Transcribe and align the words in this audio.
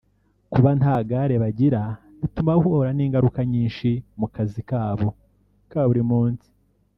kuba 0.53 0.69
nta 0.79 0.95
Gare 1.09 1.35
bagira 1.43 1.81
bituma 2.21 2.49
bahura 2.57 2.89
n’ingaruka 2.93 3.39
nyinshi 3.51 3.89
mu 4.19 4.27
kazi 4.35 4.61
kabo 4.69 5.09
ka 5.71 5.81
buri 5.89 6.03
munsi 6.11 6.49